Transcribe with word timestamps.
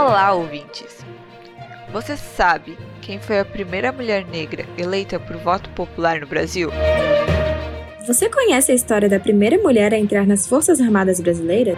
Olá, 0.00 0.32
ouvintes! 0.32 0.98
Você 1.92 2.16
sabe 2.16 2.78
quem 3.02 3.18
foi 3.18 3.40
a 3.40 3.44
primeira 3.44 3.90
mulher 3.90 4.24
negra 4.24 4.64
eleita 4.78 5.18
por 5.18 5.36
voto 5.38 5.68
popular 5.70 6.20
no 6.20 6.26
Brasil? 6.28 6.70
Você 8.06 8.28
conhece 8.28 8.70
a 8.70 8.76
história 8.76 9.08
da 9.08 9.18
primeira 9.18 9.58
mulher 9.58 9.92
a 9.92 9.98
entrar 9.98 10.24
nas 10.24 10.46
Forças 10.46 10.80
Armadas 10.80 11.18
Brasileiras? 11.18 11.76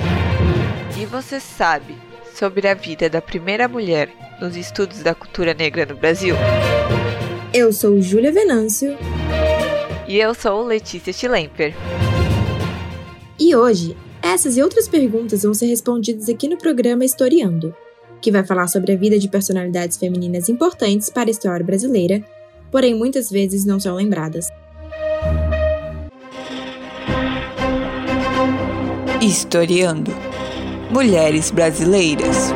E 1.01 1.07
você 1.07 1.41
sabe 1.41 1.97
sobre 2.35 2.69
a 2.69 2.75
vida 2.75 3.09
da 3.09 3.23
primeira 3.23 3.67
mulher 3.67 4.11
nos 4.39 4.55
estudos 4.55 5.03
da 5.03 5.15
cultura 5.15 5.55
negra 5.55 5.87
no 5.87 5.97
Brasil? 5.97 6.35
Eu 7.55 7.73
sou 7.73 8.03
Júlia 8.03 8.31
Venâncio. 8.31 8.99
E 10.07 10.19
eu 10.19 10.35
sou 10.35 10.63
Letícia 10.63 11.11
Schlemper. 11.11 11.75
E 13.39 13.57
hoje, 13.57 13.97
essas 14.23 14.59
e 14.59 14.63
outras 14.63 14.87
perguntas 14.87 15.43
vão 15.43 15.55
ser 15.55 15.69
respondidas 15.69 16.29
aqui 16.29 16.49
no 16.49 16.59
programa 16.59 17.03
Historiando, 17.03 17.75
que 18.21 18.31
vai 18.31 18.45
falar 18.45 18.69
sobre 18.69 18.93
a 18.93 18.97
vida 18.97 19.19
de 19.19 19.29
personalidades 19.29 19.97
femininas 19.97 20.49
importantes 20.49 21.09
para 21.11 21.29
a 21.29 21.33
história 21.33 21.65
brasileira, 21.65 22.23
porém 22.71 22.95
muitas 22.95 23.31
vezes 23.31 23.65
não 23.65 23.81
são 23.81 23.97
lembradas. 23.97 24.49
Historiando 29.23 30.11
Mulheres 30.91 31.51
Brasileiras. 31.51 32.53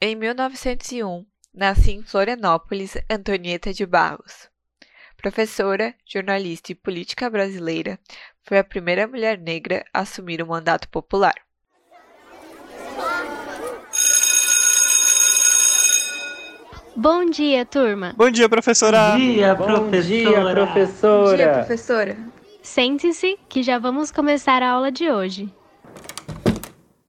Em 0.00 0.14
1901, 0.14 1.24
nasce 1.54 1.92
em 1.92 2.02
Florianópolis 2.02 2.94
Antonieta 3.10 3.72
de 3.72 3.86
Barros. 3.86 4.48
Professora, 5.16 5.94
jornalista 6.04 6.72
e 6.72 6.74
política 6.74 7.30
brasileira, 7.30 7.98
foi 8.42 8.58
a 8.58 8.64
primeira 8.64 9.06
mulher 9.06 9.38
negra 9.38 9.82
a 9.94 10.00
assumir 10.00 10.42
o 10.42 10.46
mandato 10.46 10.88
popular. 10.90 11.34
Bom 16.96 17.24
dia, 17.24 17.66
turma. 17.66 18.14
Bom 18.16 18.30
dia, 18.30 18.48
professora. 18.48 19.12
Bom 19.12 19.18
dia, 19.18 19.56
professora. 19.56 19.80
Bom 19.80 19.90
dia, 19.90 20.54
professora. 20.54 21.26
Bom 21.26 21.36
dia, 21.36 21.52
professora. 21.54 22.16
Sente-se 22.62 23.36
que 23.48 23.64
já 23.64 23.80
vamos 23.80 24.12
começar 24.12 24.62
a 24.62 24.70
aula 24.70 24.92
de 24.92 25.10
hoje. 25.10 25.52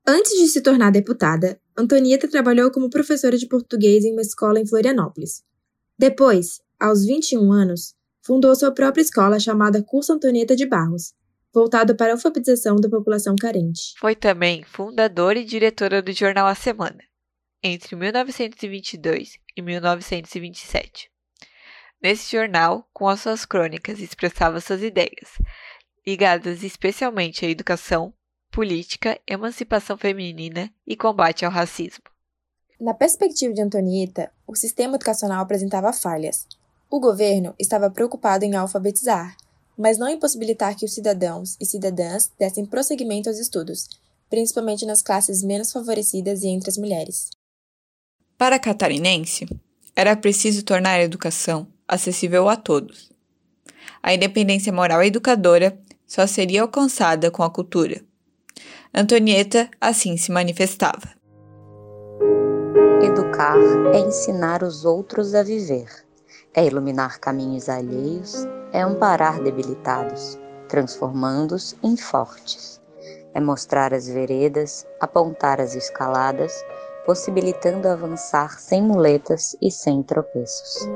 Antes 0.08 0.31
de 0.39 0.47
se 0.47 0.61
tornar 0.61 0.91
deputada, 0.91 1.59
Antonieta 1.78 2.28
trabalhou 2.28 2.72
como 2.72 2.89
professora 2.89 3.38
de 3.38 3.47
português 3.47 4.03
em 4.03 4.13
uma 4.13 4.22
escola 4.22 4.59
em 4.59 4.66
Florianópolis. 4.66 5.44
Depois, 6.00 6.61
aos 6.80 7.06
21 7.06 7.52
anos, 7.52 7.94
fundou 8.23 8.56
sua 8.56 8.72
própria 8.72 9.03
escola 9.03 9.39
chamada 9.39 9.83
Curso 9.83 10.13
Antonieta 10.13 10.56
de 10.56 10.66
Barros, 10.66 11.13
voltado 11.53 11.95
para 11.95 12.08
a 12.08 12.16
alfabetização 12.16 12.75
da 12.78 12.89
população 12.89 13.36
carente. 13.36 13.94
Foi 14.00 14.16
também 14.16 14.63
fundadora 14.63 15.38
e 15.38 15.45
diretora 15.45 16.02
do 16.02 16.11
jornal 16.11 16.47
A 16.47 16.56
Semana, 16.56 17.03
entre 17.63 17.95
1922 17.95 19.44
e 19.56 19.61
1927. 19.61 21.09
Nesse 22.02 22.31
jornal, 22.31 22.88
com 22.94 23.08
as 23.08 23.22
suas 23.22 23.45
crônicas, 23.45 24.00
expressava 24.00 24.59
suas 24.59 24.81
ideias, 24.81 25.39
ligadas 26.06 26.64
especialmente 26.64 27.45
à 27.45 27.50
educação, 27.50 28.14
política, 28.52 29.20
emancipação 29.28 29.97
feminina 29.97 30.72
e 30.86 30.95
combate 30.95 31.45
ao 31.45 31.52
racismo. 31.52 32.03
Na 32.80 32.94
perspectiva 32.94 33.53
de 33.53 33.62
Antonieta, 33.62 34.31
o 34.45 34.56
sistema 34.56 34.95
educacional 34.95 35.42
apresentava 35.42 35.92
falhas. 35.94 36.45
O 36.90 37.00
governo 37.00 37.56
estava 37.58 37.90
preocupado 37.90 38.45
em 38.45 38.56
alfabetizar, 38.56 39.36
mas 39.78 39.97
não 39.97 40.08
em 40.08 40.19
possibilitar 40.19 40.75
que 40.75 40.86
os 40.86 40.94
cidadãos 40.94 41.58
e 41.59 41.66
cidadãs 41.66 42.31
dessem 42.38 42.66
prosseguimento 42.66 43.30
aos 43.30 43.40
estudos, 43.40 43.90
principalmente 44.30 44.86
nas 44.86 45.02
classes 45.02 45.42
menos 45.42 45.72
favorecidas 45.72 46.44
e 46.44 46.47
entre 46.47 46.69
as 46.69 46.78
mulheres. 46.78 47.30
Para 48.38 48.58
a 48.58 48.59
catarinense, 48.59 49.47
era 49.95 50.14
preciso 50.14 50.66
tornar 50.66 51.00
a 51.00 51.03
educação 51.03 51.68
acessível 51.88 52.50
a 52.50 52.57
todos. 52.57 53.09
A 54.03 54.13
independência 54.13 54.73
moral 54.73 55.01
educadora 55.01 55.79
só 56.06 56.28
seria 56.28 56.62
alcançada 56.62 57.31
com 57.31 57.44
a 57.44 57.50
cultura. 57.50 58.01
Antonieta 58.94 59.69
assim 59.79 60.18
se 60.18 60.34
manifestava. 60.34 61.16
Educar 63.01 63.57
é 63.94 64.00
ensinar 64.00 64.63
os 64.63 64.84
outros 64.84 65.34
a 65.34 65.41
viver, 65.41 65.88
é 66.53 66.66
iluminar 66.66 67.19
caminhos 67.22 67.69
alheios, 67.69 68.46
é 68.73 68.81
amparar 68.81 69.41
debilitados, 69.41 70.38
transformando-os 70.67 71.73
em 71.81 71.96
fortes, 71.96 72.81
é 73.34 73.40
mostrar 73.40 73.94
as 73.94 74.07
veredas, 74.07 74.85
apontar 75.00 75.62
as 75.62 75.73
escaladas, 75.73 76.53
possibilitando 77.05 77.88
avançar 77.88 78.59
sem 78.59 78.81
muletas 78.81 79.55
e 79.61 79.69
sem 79.69 80.01
tropeços. 80.01 80.88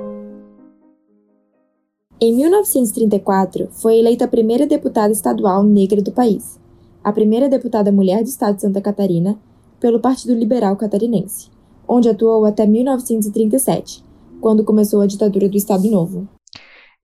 Em 2.21 2.35
1934, 2.35 3.69
foi 3.71 3.97
eleita 3.97 4.25
a 4.25 4.27
primeira 4.27 4.67
deputada 4.67 5.13
estadual 5.13 5.63
negra 5.63 6.01
do 6.01 6.11
país, 6.11 6.59
a 7.01 7.13
primeira 7.13 7.47
deputada 7.47 7.91
mulher 7.91 8.23
do 8.23 8.27
estado 8.27 8.55
de 8.55 8.61
Santa 8.61 8.81
Catarina, 8.81 9.39
pelo 9.79 10.01
Partido 10.01 10.33
Liberal 10.33 10.75
Catarinense, 10.75 11.49
onde 11.87 12.09
atuou 12.09 12.45
até 12.45 12.65
1937, 12.65 14.03
quando 14.41 14.65
começou 14.65 14.99
a 15.01 15.07
ditadura 15.07 15.47
do 15.47 15.55
Estado 15.55 15.89
Novo. 15.89 16.27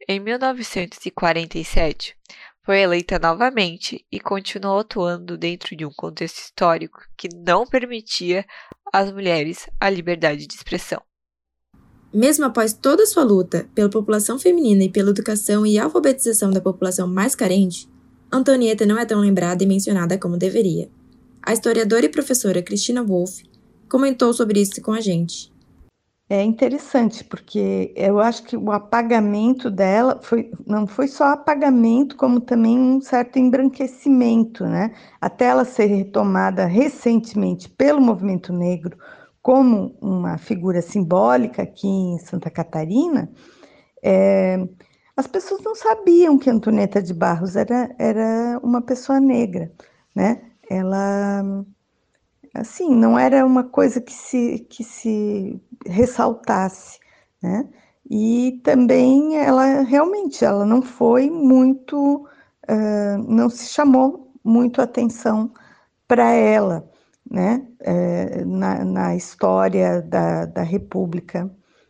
Em 0.07 0.19
1947, 0.19 2.15
foi 2.65 2.79
eleita 2.81 3.19
novamente 3.19 4.03
e 4.11 4.19
continuou 4.19 4.79
atuando 4.79 5.37
dentro 5.37 5.75
de 5.75 5.85
um 5.85 5.91
contexto 5.91 6.39
histórico 6.39 6.99
que 7.15 7.29
não 7.33 7.65
permitia 7.65 8.43
às 8.91 9.11
mulheres 9.11 9.69
a 9.79 9.87
liberdade 9.87 10.47
de 10.47 10.55
expressão. 10.55 10.99
Mesmo 12.11 12.45
após 12.45 12.73
toda 12.73 13.05
sua 13.05 13.23
luta 13.23 13.69
pela 13.75 13.89
população 13.89 14.39
feminina 14.39 14.83
e 14.83 14.89
pela 14.89 15.11
educação 15.11 15.65
e 15.65 15.77
alfabetização 15.77 16.49
da 16.49 16.61
população 16.61 17.07
mais 17.07 17.35
carente, 17.35 17.87
Antonieta 18.31 18.85
não 18.85 18.97
é 18.97 19.05
tão 19.05 19.19
lembrada 19.19 19.63
e 19.63 19.67
mencionada 19.67 20.17
como 20.17 20.37
deveria. 20.37 20.89
A 21.43 21.53
historiadora 21.53 22.05
e 22.05 22.09
professora 22.09 22.63
Cristina 22.63 23.03
Wolff 23.03 23.43
comentou 23.87 24.33
sobre 24.33 24.59
isso 24.59 24.81
com 24.81 24.91
a 24.91 25.01
gente. 25.01 25.53
É 26.27 26.41
interessante, 26.43 27.23
porque 27.23 27.93
eu 27.95 28.19
acho 28.19 28.43
que 28.43 28.57
o 28.57 28.71
apagamento 28.71 29.69
dela 29.69 30.19
foi, 30.23 30.51
não 30.65 30.87
foi 30.87 31.07
só 31.07 31.25
apagamento, 31.25 32.15
como 32.17 32.41
também 32.41 32.79
um 32.79 32.99
certo 32.99 33.37
embranquecimento, 33.37 34.65
né? 34.65 34.91
Até 35.21 35.45
ela 35.45 35.63
ser 35.63 35.85
retomada 35.85 36.65
recentemente 36.65 37.69
pelo 37.69 38.01
movimento 38.01 38.51
negro 38.51 38.97
como 39.39 39.95
uma 40.01 40.39
figura 40.39 40.81
simbólica 40.81 41.61
aqui 41.61 41.87
em 41.87 42.17
Santa 42.17 42.49
Catarina, 42.49 43.31
é, 44.03 44.57
as 45.15 45.27
pessoas 45.27 45.61
não 45.63 45.75
sabiam 45.75 46.37
que 46.39 46.49
Antonieta 46.49 47.01
de 47.01 47.13
Barros 47.13 47.55
era, 47.55 47.95
era 47.99 48.59
uma 48.63 48.81
pessoa 48.81 49.19
negra, 49.19 49.71
né? 50.15 50.41
Ela, 50.69 51.43
assim, 52.55 52.93
não 52.95 53.17
era 53.17 53.45
uma 53.45 53.63
coisa 53.63 54.01
que 54.01 54.13
se, 54.13 54.59
que 54.69 54.83
se 54.83 55.61
ressaltasse, 55.85 56.99
né? 57.41 57.67
E 58.09 58.61
também 58.63 59.37
ela 59.37 59.81
realmente, 59.81 60.45
ela 60.45 60.65
não 60.65 60.81
foi 60.81 61.29
muito, 61.29 62.27
uh, 62.69 63.17
não 63.27 63.49
se 63.49 63.67
chamou 63.67 64.31
muito 64.43 64.81
atenção 64.81 65.51
para 66.07 66.31
ela 66.31 66.87
né, 67.29 67.65
é, 67.79 68.45
na, 68.45 68.85
na, 68.85 69.15
história 69.15 70.01
da, 70.01 70.45
da 70.45 70.61
República 70.61 71.49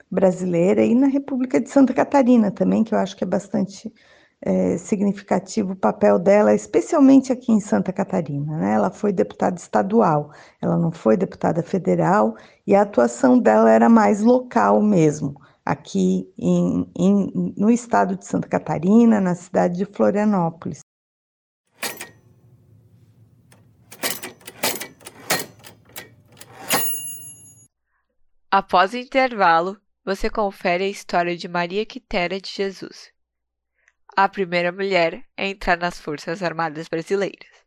Brasileira 0.09 0.83
e 0.83 0.95
na 0.95 1.07
República 1.07 1.59
de 1.59 1.69
Santa 1.69 1.93
Catarina 1.93 2.51
também, 2.51 2.83
que 2.83 2.93
eu 2.93 2.99
acho 2.99 3.15
que 3.17 3.23
é 3.23 3.27
bastante 3.27 3.93
é, 4.41 4.77
significativo 4.77 5.73
o 5.73 5.75
papel 5.75 6.19
dela, 6.19 6.53
especialmente 6.53 7.31
aqui 7.31 7.51
em 7.51 7.59
Santa 7.59 7.91
Catarina. 7.91 8.57
Né? 8.57 8.73
Ela 8.73 8.91
foi 8.91 9.11
deputada 9.11 9.57
estadual, 9.57 10.31
ela 10.61 10.77
não 10.77 10.91
foi 10.91 11.17
deputada 11.17 11.63
federal, 11.63 12.35
e 12.65 12.75
a 12.75 12.81
atuação 12.81 13.39
dela 13.39 13.71
era 13.71 13.89
mais 13.89 14.21
local 14.21 14.81
mesmo, 14.81 15.39
aqui 15.65 16.31
em, 16.37 16.91
em, 16.97 17.53
no 17.57 17.71
estado 17.71 18.15
de 18.15 18.25
Santa 18.25 18.47
Catarina, 18.47 19.19
na 19.19 19.35
cidade 19.35 19.77
de 19.77 19.85
Florianópolis. 19.85 20.79
Após 28.51 28.93
o 28.93 28.97
intervalo, 28.97 29.77
você 30.05 30.29
confere 30.29 30.85
a 30.85 30.87
história 30.87 31.35
de 31.35 31.47
Maria 31.47 31.85
Quitéria 31.85 32.39
de 32.39 32.49
Jesus, 32.49 33.11
a 34.15 34.29
primeira 34.29 34.71
mulher 34.71 35.23
a 35.37 35.45
entrar 35.45 35.77
nas 35.77 35.99
Forças 35.99 36.41
Armadas 36.41 36.87
Brasileiras. 36.87 37.65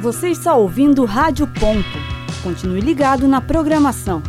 Você 0.00 0.30
está 0.30 0.54
ouvindo 0.54 1.04
Rádio 1.04 1.46
Ponto. 1.46 1.98
Continue 2.42 2.80
ligado 2.80 3.28
na 3.28 3.40
programação. 3.40 4.22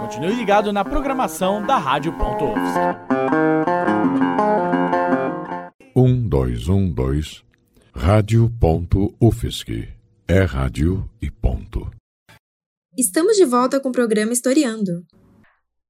Continue 0.00 0.34
ligado 0.34 0.72
na 0.72 0.84
programação 0.84 1.64
da 1.64 1.78
Rádio 1.78 2.12
Ponto 2.14 2.44
Um, 5.94 6.28
dois, 6.28 6.68
um, 6.68 6.90
dois. 6.90 7.44
Rádio 7.94 8.50
Ponto 8.58 9.14
UFSC. 9.20 10.01
É 10.28 10.42
rádio 10.44 11.10
e 11.20 11.28
ponto. 11.28 11.90
Estamos 12.96 13.36
de 13.36 13.44
volta 13.44 13.80
com 13.80 13.88
o 13.88 13.92
programa 13.92 14.32
Historiando. 14.32 15.04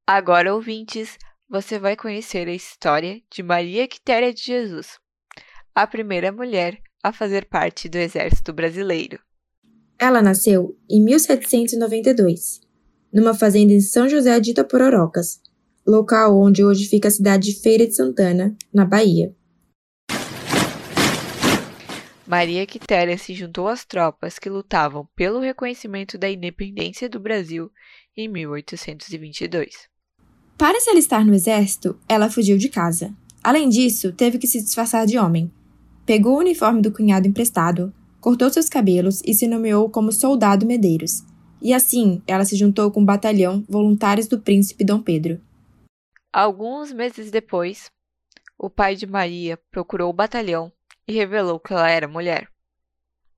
Agora, 0.07 0.55
ouvintes, 0.55 1.19
você 1.49 1.79
vai 1.79 1.97
conhecer 1.97 2.49
a 2.49 2.55
história 2.55 3.21
de 3.31 3.43
Maria 3.43 3.87
Quitéria 3.87 4.33
de 4.33 4.43
Jesus, 4.43 4.99
a 5.75 5.87
primeira 5.87 6.33
mulher 6.33 6.81
a 7.05 7.13
fazer 7.13 7.47
parte 7.47 7.91
do 7.91 7.99
Exército 7.99 8.55
Brasileiro. 8.55 9.19
Ela 9.99 10.23
nasceu 10.23 10.77
em 10.91 11.05
1792, 11.05 12.61
numa 13.13 13.35
fazenda 13.35 13.73
em 13.75 13.81
São 13.81 14.09
José 14.09 14.41
de 14.41 14.53
Itapororocas, 14.53 15.43
local 15.87 16.41
onde 16.41 16.65
hoje 16.65 16.89
fica 16.89 17.09
a 17.09 17.13
cidade 17.13 17.53
de 17.53 17.61
Feira 17.61 17.87
de 17.87 17.95
Santana, 17.95 18.57
na 18.73 18.87
Bahia. 18.87 19.37
Maria 22.27 22.65
Quitéria 22.67 23.19
se 23.19 23.35
juntou 23.35 23.67
às 23.67 23.85
tropas 23.85 24.39
que 24.39 24.49
lutavam 24.49 25.09
pelo 25.17 25.41
reconhecimento 25.41 26.17
da 26.17 26.31
independência 26.31 27.09
do 27.09 27.19
Brasil 27.19 27.71
em 28.17 28.29
1822. 28.29 29.89
Para 30.57 30.81
se 30.81 30.89
alistar 30.89 31.27
no 31.27 31.35
exército, 31.35 31.99
ela 32.09 32.31
fugiu 32.31 32.57
de 32.57 32.69
casa. 32.69 33.13
Além 33.43 33.69
disso, 33.69 34.13
teve 34.13 34.39
que 34.39 34.47
se 34.47 34.63
disfarçar 34.63 35.05
de 35.05 35.19
homem. 35.19 35.51
Pegou 36.07 36.37
o 36.37 36.39
uniforme 36.39 36.81
do 36.81 36.93
cunhado 36.93 37.27
emprestado, 37.27 37.93
cortou 38.21 38.49
seus 38.51 38.69
cabelos 38.69 39.21
e 39.25 39.35
se 39.35 39.49
nomeou 39.49 39.91
como 39.91 40.13
Soldado 40.13 40.65
Medeiros. 40.65 41.25
E 41.61 41.75
assim, 41.75 42.23
ela 42.27 42.45
se 42.45 42.55
juntou 42.57 42.91
com 42.93 43.03
o 43.03 43.05
batalhão 43.05 43.65
Voluntários 43.69 44.29
do 44.29 44.41
Príncipe 44.41 44.85
Dom 44.85 45.01
Pedro. 45.03 45.41
Alguns 46.33 46.93
meses 46.93 47.33
depois, 47.33 47.91
o 48.57 48.71
pai 48.71 48.95
de 48.95 49.07
Maria 49.07 49.59
procurou 49.73 50.09
o 50.09 50.15
batalhão 50.15 50.73
e 51.13 51.15
revelou 51.15 51.61
que 51.61 51.75
ela 51.75 51.91
era 51.91 52.09
mulher. 52.09 52.49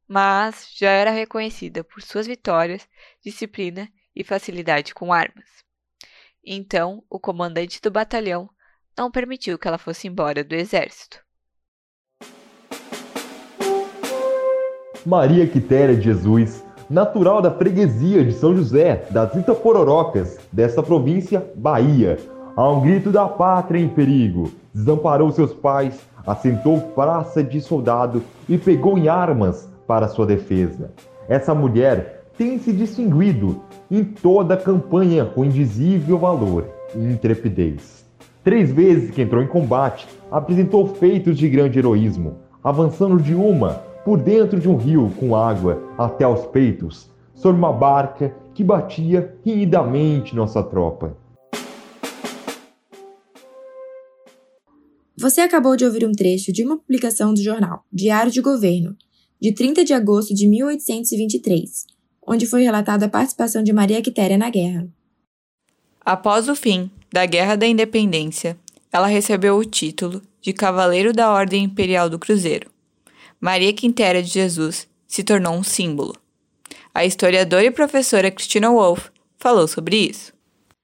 Mas 0.07 0.69
já 0.79 0.91
era 0.91 1.11
reconhecida 1.11 1.83
por 1.83 2.01
suas 2.03 2.25
vitórias, 2.25 2.89
disciplina 3.21 3.89
e 4.15 4.23
facilidade 4.23 4.95
com 4.95 5.13
armas. 5.13 5.49
Então, 6.47 7.03
o 7.11 7.19
comandante 7.19 7.81
do 7.83 7.91
batalhão 7.91 8.49
não 8.97 9.11
permitiu 9.11 9.59
que 9.59 9.67
ela 9.67 9.77
fosse 9.77 10.07
embora 10.07 10.45
do 10.45 10.55
exército. 10.55 11.19
Maria 15.05 15.49
Quitéria 15.49 15.97
de 15.97 16.03
Jesus, 16.03 16.65
natural 16.89 17.43
da 17.43 17.51
freguesia 17.51 18.25
de 18.25 18.33
São 18.35 18.55
José, 18.55 19.07
das 19.11 19.35
Itapororocas, 19.35 20.39
desta 20.53 20.81
província, 20.81 21.53
Bahia, 21.57 22.19
a 22.57 22.71
um 22.71 22.81
grito 22.83 23.11
da 23.11 23.29
pátria 23.29 23.81
em 23.81 23.89
perigo, 23.89 24.53
desamparou 24.75 25.31
seus 25.31 25.55
pais, 25.55 26.01
assentou 26.27 26.81
praça 26.81 27.43
de 27.43 27.61
soldado 27.61 28.23
e 28.49 28.59
pegou 28.59 28.99
em 28.99 29.09
armas 29.09 29.71
para 29.87 30.09
sua 30.09 30.27
defesa. 30.27 30.91
Essa 31.29 31.55
mulher 31.55 32.25
tem 32.37 32.59
se 32.59 32.73
distinguido 32.73 33.63
em 33.91 34.03
toda 34.03 34.55
a 34.55 34.59
campanha 34.59 35.25
com 35.25 35.45
indizível 35.45 36.19
valor 36.19 36.67
e 36.95 36.99
intrepidez. 36.99 38.05
Três 38.43 38.71
vezes 38.73 39.11
que 39.11 39.23
entrou 39.23 39.43
em 39.43 39.47
combate, 39.47 40.07
apresentou 40.31 40.87
feitos 40.87 41.39
de 41.39 41.49
grande 41.49 41.79
heroísmo, 41.79 42.35
avançando 42.63 43.23
de 43.23 43.35
uma 43.35 43.83
por 44.05 44.19
dentro 44.19 44.59
de 44.59 44.69
um 44.69 44.77
rio 44.77 45.11
com 45.19 45.35
água 45.35 45.81
até 45.97 46.25
aos 46.25 46.45
peitos, 46.47 47.11
sobre 47.35 47.59
uma 47.59 47.73
barca 47.73 48.35
que 48.53 48.63
batia 48.63 49.35
rinidamente 49.45 50.37
nossa 50.37 50.63
tropa. 50.63 51.17
Você 55.25 55.41
acabou 55.41 55.75
de 55.75 55.87
ouvir 55.87 56.07
um 56.07 56.13
trecho 56.13 56.53
de 56.53 56.63
uma 56.63 56.77
publicação 56.77 57.33
do 57.33 57.43
jornal 57.43 57.83
Diário 57.91 58.31
de 58.31 58.43
Governo, 58.43 58.95
de 59.41 59.55
30 59.55 59.83
de 59.83 59.95
agosto 59.95 60.35
de 60.35 60.47
1823, 60.47 61.87
onde 62.27 62.45
foi 62.45 62.63
relatada 62.63 63.07
a 63.07 63.09
participação 63.09 63.63
de 63.63 63.73
Maria 63.73 64.03
Quitéria 64.03 64.37
na 64.37 64.51
guerra. 64.51 64.87
Após 65.99 66.47
o 66.47 66.55
fim 66.55 66.91
da 67.11 67.25
Guerra 67.25 67.57
da 67.57 67.67
Independência, 67.67 68.59
ela 68.93 69.07
recebeu 69.07 69.57
o 69.57 69.65
título 69.65 70.21
de 70.43 70.53
Cavaleiro 70.53 71.11
da 71.11 71.33
Ordem 71.33 71.65
Imperial 71.65 72.11
do 72.11 72.19
Cruzeiro. 72.19 72.71
Maria 73.41 73.73
Quitéria 73.73 74.23
de 74.23 74.29
Jesus 74.29 74.87
se 75.09 75.25
tornou 75.25 75.55
um 75.55 75.63
símbolo. 75.63 76.15
A 76.93 77.07
historiadora 77.07 77.65
e 77.65 77.71
professora 77.71 78.31
Christina 78.31 78.69
Wolff 78.69 79.11
falou 79.39 79.67
sobre 79.67 79.97
isso. 79.97 80.35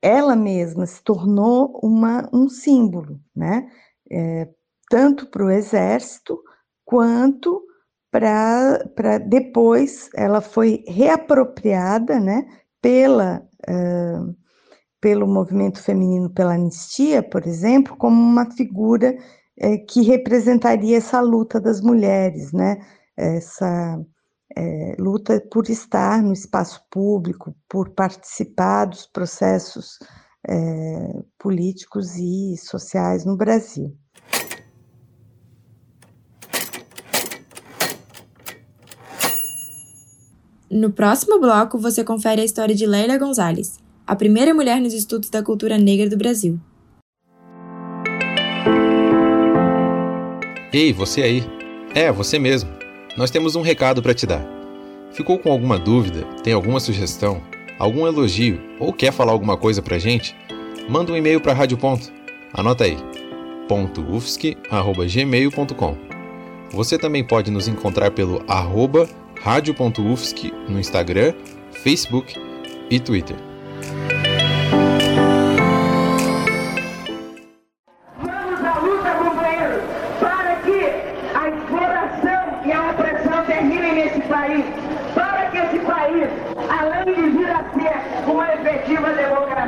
Ela 0.00 0.34
mesma 0.34 0.86
se 0.86 1.02
tornou 1.02 1.78
uma, 1.82 2.26
um 2.32 2.48
símbolo, 2.48 3.20
né? 3.36 3.68
É, 4.12 4.48
tanto 4.90 5.26
para 5.26 5.44
o 5.44 5.50
exército 5.50 6.42
quanto 6.84 7.62
para 8.10 9.18
depois 9.18 10.10
ela 10.16 10.40
foi 10.40 10.82
reapropriada 10.88 12.18
né, 12.18 12.44
pela, 12.82 13.40
uh, 13.68 14.36
pelo 15.00 15.28
movimento 15.28 15.80
feminino 15.80 16.28
pela 16.28 16.54
anistia, 16.54 17.22
por 17.22 17.46
exemplo, 17.46 17.96
como 17.96 18.20
uma 18.20 18.50
figura 18.50 19.16
uh, 19.62 19.86
que 19.86 20.02
representaria 20.02 20.96
essa 20.96 21.20
luta 21.20 21.60
das 21.60 21.80
mulheres, 21.80 22.52
né, 22.52 22.78
essa 23.16 23.96
uh, 23.96 25.02
luta 25.02 25.40
por 25.52 25.70
estar 25.70 26.20
no 26.20 26.32
espaço 26.32 26.84
público, 26.90 27.54
por 27.68 27.90
participar 27.90 28.86
dos 28.86 29.06
processos 29.06 30.00
políticos 31.38 32.16
e 32.16 32.56
sociais 32.56 33.24
no 33.24 33.36
Brasil. 33.36 33.96
No 40.70 40.92
próximo 40.92 41.40
bloco, 41.40 41.78
você 41.78 42.04
confere 42.04 42.40
a 42.40 42.44
história 42.44 42.74
de 42.74 42.86
Leila 42.86 43.18
Gonzalez, 43.18 43.78
a 44.06 44.14
primeira 44.14 44.54
mulher 44.54 44.80
nos 44.80 44.94
estudos 44.94 45.28
da 45.28 45.42
cultura 45.42 45.76
negra 45.76 46.08
do 46.08 46.16
Brasil. 46.16 46.60
Ei, 50.72 50.92
você 50.92 51.22
aí. 51.22 51.42
É, 51.92 52.12
você 52.12 52.38
mesmo. 52.38 52.70
Nós 53.16 53.32
temos 53.32 53.56
um 53.56 53.62
recado 53.62 54.00
para 54.00 54.14
te 54.14 54.24
dar. 54.24 54.46
Ficou 55.10 55.36
com 55.36 55.50
alguma 55.50 55.76
dúvida? 55.76 56.24
Tem 56.44 56.52
alguma 56.52 56.78
sugestão? 56.78 57.42
Algum 57.80 58.06
elogio? 58.06 58.60
Ou 58.78 58.92
quer 58.92 59.10
falar 59.10 59.32
alguma 59.32 59.56
coisa 59.56 59.80
pra 59.80 59.98
gente? 59.98 60.36
Manda 60.86 61.12
um 61.12 61.16
e-mail 61.16 61.40
para 61.40 61.54
Rádio 61.54 61.78
Ponto. 61.78 62.12
Anota 62.52 62.84
aí. 62.84 62.98
.ufsc@gmail.com. 63.68 65.96
Você 66.72 66.98
também 66.98 67.24
pode 67.24 67.50
nos 67.50 67.66
encontrar 67.66 68.10
pelo 68.10 68.44
arroba 68.46 69.08
radio.ufsc 69.42 70.52
no 70.68 70.78
Instagram, 70.78 71.32
Facebook 71.82 72.34
e 72.90 73.00
Twitter. 73.00 73.49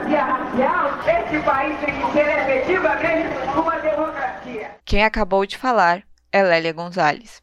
Democracia 0.02 0.25
racial, 0.25 0.99
esse 1.06 1.44
país 1.44 1.78
tem 1.80 1.94
que 1.94 2.12
ser 2.12 2.28
efetivamente 2.28 3.59
uma 3.59 3.78
democracia. 3.78 4.71
Quem 4.85 5.04
acabou 5.04 5.47
de 5.47 5.56
falar 5.56 6.02
é 6.32 6.42
Lélia 6.42 6.73
Gonzalez. 6.73 7.42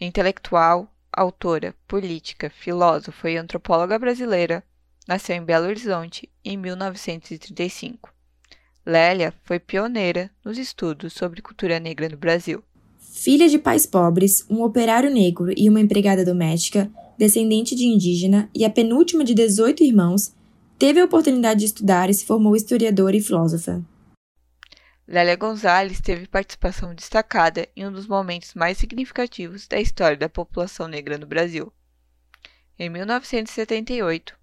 Intelectual, 0.00 0.88
autora, 1.12 1.74
política, 1.86 2.50
filósofa 2.50 3.30
e 3.30 3.36
antropóloga 3.36 3.98
brasileira, 3.98 4.62
nasceu 5.06 5.36
em 5.36 5.42
Belo 5.42 5.66
Horizonte 5.66 6.28
em 6.44 6.56
1935. 6.56 8.12
Lélia 8.86 9.34
foi 9.44 9.58
pioneira 9.58 10.30
nos 10.44 10.58
estudos 10.58 11.12
sobre 11.12 11.42
cultura 11.42 11.80
negra 11.80 12.08
no 12.08 12.16
Brasil. 12.16 12.62
Filha 12.98 13.48
de 13.48 13.58
pais 13.58 13.84
pobres, 13.86 14.46
um 14.48 14.62
operário 14.62 15.10
negro 15.10 15.52
e 15.56 15.68
uma 15.68 15.80
empregada 15.80 16.24
doméstica, 16.24 16.90
descendente 17.18 17.74
de 17.74 17.86
indígena 17.86 18.48
e 18.54 18.64
a 18.64 18.70
penúltima 18.70 19.24
de 19.24 19.34
18 19.34 19.82
irmãos, 19.82 20.32
teve 20.78 21.00
a 21.00 21.04
oportunidade 21.04 21.60
de 21.60 21.66
estudar 21.66 22.08
e 22.08 22.14
se 22.14 22.24
formou 22.24 22.54
historiadora 22.54 23.16
e 23.16 23.20
filósofa. 23.20 23.82
Lélia 25.06 25.36
Gonzalez 25.36 26.00
teve 26.00 26.26
participação 26.26 26.94
destacada 26.94 27.66
em 27.74 27.86
um 27.86 27.92
dos 27.92 28.06
momentos 28.06 28.54
mais 28.54 28.78
significativos 28.78 29.66
da 29.66 29.80
história 29.80 30.16
da 30.16 30.28
população 30.28 30.86
negra 30.86 31.18
no 31.18 31.26
Brasil. 31.26 31.72
Em 32.78 32.88
1978, 32.90 34.36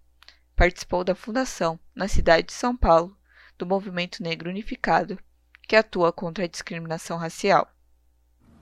participou 0.56 1.04
da 1.04 1.16
fundação, 1.16 1.80
na 1.96 2.08
cidade 2.08 2.48
de 2.48 2.54
São 2.54 2.76
Paulo, 2.76 3.16
do 3.58 3.66
Movimento 3.66 4.22
Negro 4.22 4.50
Unificado, 4.50 5.18
que 5.68 5.76
atua 5.76 6.12
contra 6.12 6.44
a 6.44 6.48
discriminação 6.48 7.18
racial. 7.18 7.72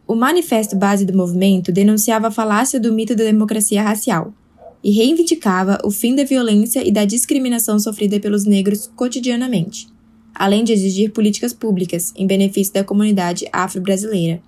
O 0.06 0.14
manifesto 0.14 0.76
base 0.76 1.06
do 1.06 1.18
movimento 1.18 1.72
denunciava 1.72 2.28
a 2.28 2.32
falácia 2.32 2.80
do 2.80 2.92
mito 2.92 3.16
da 3.16 3.24
democracia 3.24 3.82
racial, 3.82 4.34
e 4.84 4.92
reivindicava 4.92 5.78
o 5.84 5.90
fim 5.90 6.16
da 6.16 6.24
violência 6.24 6.86
e 6.86 6.92
da 6.92 7.06
discriminação 7.06 7.80
sofrida 7.80 8.20
pelos 8.20 8.46
negros 8.46 8.92
cotidianamente, 8.96 9.88
além 10.36 10.64
de 10.64 10.74
exigir 10.74 11.12
políticas 11.12 11.54
públicas 11.54 12.12
em 12.16 12.28
benefício 12.28 12.74
da 12.74 12.84
comunidade 12.84 13.48
afro-brasileira. 13.54 14.42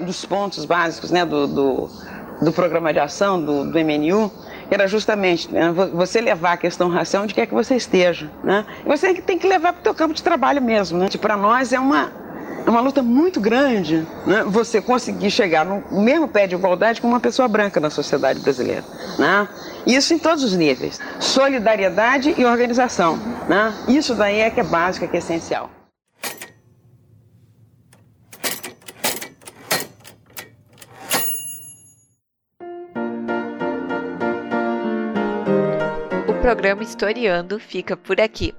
Um 0.00 0.04
dos 0.04 0.24
pontos 0.24 0.64
básicos 0.64 1.10
né, 1.10 1.24
do, 1.24 1.46
do, 1.46 1.90
do 2.42 2.52
programa 2.52 2.92
de 2.92 2.98
ação 2.98 3.40
do, 3.40 3.70
do 3.70 3.78
MNU 3.78 4.30
era 4.70 4.86
justamente 4.86 5.52
né, 5.52 5.72
você 5.92 6.20
levar 6.20 6.52
a 6.52 6.56
questão 6.56 6.88
racial 6.88 7.24
onde 7.24 7.34
quer 7.34 7.46
que 7.46 7.54
você 7.54 7.76
esteja. 7.76 8.30
Né? 8.42 8.64
Você 8.86 9.14
tem 9.14 9.38
que 9.38 9.46
levar 9.46 9.72
para 9.72 9.80
o 9.80 9.84
seu 9.84 9.94
campo 9.94 10.14
de 10.14 10.22
trabalho 10.22 10.62
mesmo. 10.62 10.98
Né? 10.98 11.08
Para 11.20 11.36
nós 11.36 11.72
é 11.72 11.78
uma, 11.78 12.12
é 12.66 12.70
uma 12.70 12.80
luta 12.80 13.02
muito 13.02 13.40
grande 13.40 14.06
né? 14.26 14.44
você 14.46 14.80
conseguir 14.80 15.30
chegar 15.30 15.64
no 15.64 15.82
mesmo 16.02 16.28
pé 16.28 16.46
de 16.46 16.54
igualdade 16.54 17.00
com 17.00 17.08
uma 17.08 17.20
pessoa 17.20 17.48
branca 17.48 17.80
na 17.80 17.90
sociedade 17.90 18.40
brasileira. 18.40 18.84
Né? 19.18 19.48
Isso 19.86 20.14
em 20.14 20.18
todos 20.18 20.44
os 20.44 20.56
níveis. 20.56 21.00
Solidariedade 21.18 22.34
e 22.36 22.44
organização. 22.44 23.18
Né? 23.48 23.72
Isso 23.88 24.14
daí 24.14 24.40
é 24.40 24.50
que 24.50 24.60
é 24.60 24.64
básico, 24.64 25.04
é 25.04 25.08
que 25.08 25.16
é 25.16 25.18
essencial. 25.18 25.70
programa 36.40 36.82
Historiando 36.82 37.60
fica 37.60 37.96
por 37.96 38.20
aqui. 38.20 38.52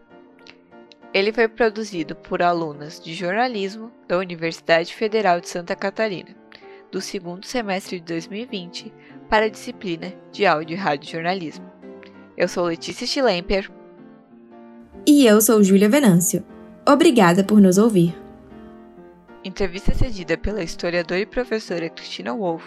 Ele 1.13 1.33
foi 1.33 1.47
produzido 1.49 2.15
por 2.15 2.41
alunas 2.41 2.97
de 2.97 3.13
jornalismo 3.13 3.91
da 4.07 4.17
Universidade 4.17 4.95
Federal 4.95 5.41
de 5.41 5.49
Santa 5.49 5.75
Catarina, 5.75 6.29
do 6.89 7.01
segundo 7.01 7.45
semestre 7.45 7.99
de 7.99 8.05
2020, 8.05 8.93
para 9.29 9.45
a 9.45 9.49
disciplina 9.49 10.13
de 10.31 10.45
áudio 10.45 10.75
e 10.75 10.77
rádio 10.77 11.11
jornalismo. 11.11 11.69
Eu 12.37 12.47
sou 12.47 12.63
Letícia 12.63 13.05
Schlemper. 13.05 13.69
E 15.05 15.25
eu 15.25 15.41
sou 15.41 15.61
Júlia 15.61 15.89
Venâncio. 15.89 16.45
Obrigada 16.87 17.43
por 17.43 17.59
nos 17.59 17.77
ouvir. 17.77 18.17
Entrevista 19.43 19.93
cedida 19.93 20.37
pela 20.37 20.63
historiadora 20.63 21.19
e 21.19 21.25
professora 21.25 21.89
Cristina 21.89 22.33
Wolff, 22.33 22.65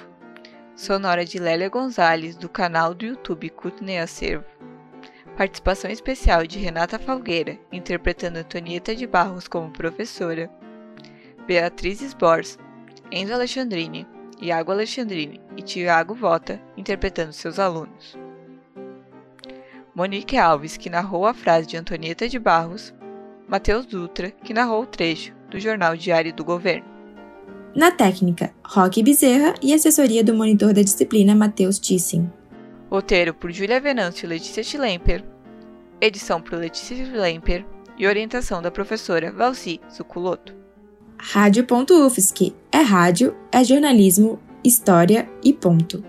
sonora 0.76 1.24
de 1.24 1.38
Lélia 1.38 1.70
Gonzalez, 1.70 2.36
do 2.36 2.48
canal 2.48 2.92
do 2.92 3.06
YouTube 3.06 3.48
Cutney 3.48 3.98
Acervo. 3.98 4.53
Participação 5.36 5.90
especial 5.90 6.46
de 6.46 6.60
Renata 6.60 6.98
Falgueira, 6.98 7.58
interpretando 7.72 8.38
Antonieta 8.38 8.94
de 8.94 9.06
Barros 9.06 9.48
como 9.48 9.70
professora. 9.70 10.48
Beatriz 11.46 12.00
Sbors, 12.00 12.56
Enzo 13.10 13.34
Alexandrini, 13.34 14.06
Iago 14.40 14.70
Alexandrini 14.70 15.40
e 15.56 15.62
Tiago 15.62 16.14
Vota, 16.14 16.60
interpretando 16.76 17.32
seus 17.32 17.58
alunos. 17.58 18.16
Monique 19.94 20.36
Alves, 20.36 20.76
que 20.76 20.90
narrou 20.90 21.26
a 21.26 21.34
frase 21.34 21.66
de 21.66 21.76
Antonieta 21.76 22.28
de 22.28 22.38
Barros. 22.38 22.94
Matheus 23.48 23.86
Dutra, 23.86 24.30
que 24.30 24.54
narrou 24.54 24.82
o 24.82 24.86
trecho 24.86 25.34
do 25.50 25.58
Jornal 25.58 25.96
Diário 25.96 26.32
do 26.32 26.44
Governo. 26.44 26.86
Na 27.74 27.90
técnica, 27.90 28.52
Roque 28.64 29.02
Bezerra 29.02 29.54
e 29.60 29.74
assessoria 29.74 30.22
do 30.22 30.34
monitor 30.34 30.72
da 30.72 30.82
disciplina 30.82 31.34
Matheus 31.34 31.78
Thyssen. 31.78 32.32
Roteiro 32.90 33.34
por 33.34 33.50
Julia 33.50 33.80
Venâncio 33.80 34.26
e 34.26 34.28
Letícia 34.28 34.62
Schlemper. 34.62 35.24
Edição 36.00 36.40
por 36.40 36.58
Letícia 36.58 36.96
Schlemper 36.96 37.64
e 37.96 38.06
orientação 38.06 38.60
da 38.60 38.70
professora 38.70 39.32
Valci 39.32 39.80
Suculoto. 39.88 40.54
Rádio.UFSC 41.18 42.54
é 42.70 42.80
rádio, 42.80 43.36
é 43.50 43.64
jornalismo, 43.64 44.38
história 44.62 45.28
e 45.42 45.52
ponto. 45.52 46.04